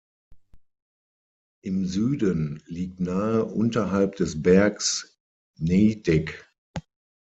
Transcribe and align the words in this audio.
Im 1.63 1.85
Süden 1.85 2.63
liegt 2.65 2.99
nahe 3.01 3.45
unterhalb 3.45 4.15
des 4.15 4.41
Bergs 4.41 5.19
Nejdek. 5.59 6.49